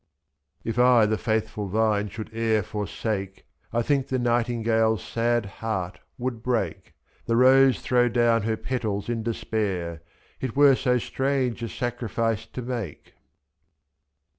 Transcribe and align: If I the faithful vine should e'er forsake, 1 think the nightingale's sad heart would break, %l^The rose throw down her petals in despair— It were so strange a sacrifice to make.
If 0.63 0.79
I 0.79 1.05
the 1.05 1.15
faithful 1.15 1.67
vine 1.67 2.09
should 2.09 2.33
e'er 2.33 2.63
forsake, 2.63 3.45
1 3.69 3.83
think 3.83 4.07
the 4.07 4.17
nightingale's 4.17 5.03
sad 5.03 5.45
heart 5.61 5.99
would 6.17 6.41
break, 6.41 6.95
%l^The 7.27 7.35
rose 7.35 7.81
throw 7.81 8.09
down 8.09 8.41
her 8.41 8.57
petals 8.57 9.09
in 9.09 9.21
despair— 9.21 10.01
It 10.41 10.55
were 10.55 10.73
so 10.75 10.97
strange 10.97 11.61
a 11.61 11.69
sacrifice 11.69 12.47
to 12.47 12.63
make. 12.63 13.13